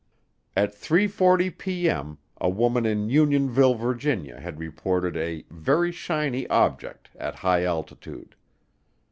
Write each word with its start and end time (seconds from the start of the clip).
At 0.57 0.73
3:40P.M. 0.73 2.17
a 2.37 2.49
woman 2.49 2.87
at 2.87 2.97
Unionville, 3.11 3.75
Virginia, 3.75 4.39
had 4.39 4.57
reported 4.59 5.15
a 5.15 5.43
"very 5.51 5.91
shiny 5.91 6.47
object" 6.49 7.11
at 7.19 7.35
high 7.45 7.65
altitude. 7.65 8.35